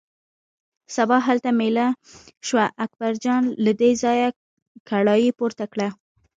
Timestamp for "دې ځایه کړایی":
3.81-5.29